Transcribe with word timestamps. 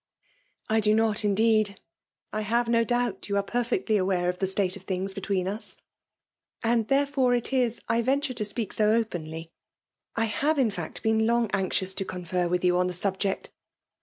*' 0.39 0.67
I 0.67 0.79
do 0.79 0.95
not 0.95 1.23
indeed. 1.23 1.79
I 2.33 2.41
have 2.41 2.67
no 2.67 2.83
doubt 2.83 3.29
you 3.29 3.37
are 3.37 3.43
perfectly 3.43 3.97
aware 3.97 4.29
of 4.29 4.39
the 4.39 4.47
state 4.47 4.75
of 4.75 4.81
things 4.81 5.13
between 5.13 5.47
us; 5.47 5.77
and 6.63 6.87
therefore 6.87 7.35
it 7.35 7.53
is 7.53 7.79
I 7.87 8.01
venture 8.01 8.33
to 8.33 8.43
speak 8.43 8.73
so* 8.73 8.93
openly. 8.95 9.51
I 10.15 10.25
have, 10.25 10.57
in 10.57 10.71
fieuet, 10.71 11.03
been 11.03 11.27
long 11.27 11.51
anxious 11.53 11.93
to 11.93 12.03
confer 12.03 12.47
with 12.47 12.65
you 12.65 12.77
on 12.77 12.87
the 12.87 12.93
subject. 12.93 13.51